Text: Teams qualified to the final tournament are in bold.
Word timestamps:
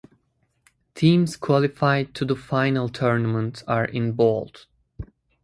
Teams 0.95 1.37
qualified 1.37 2.15
to 2.15 2.25
the 2.25 2.35
final 2.35 2.89
tournament 2.89 3.61
are 3.67 3.85
in 3.85 4.13
bold. 4.13 4.65